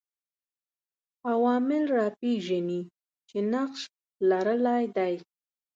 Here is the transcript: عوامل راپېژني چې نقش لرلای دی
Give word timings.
عوامل 1.31 1.83
راپېژني 1.97 2.81
چې 3.29 3.37
نقش 3.53 3.81
لرلای 4.29 4.83
دی 4.95 5.13